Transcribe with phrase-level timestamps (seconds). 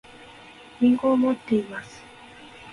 [0.81, 2.01] りんごを持っています